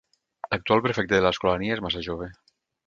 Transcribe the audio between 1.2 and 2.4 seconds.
de l'Escolania és massa jove.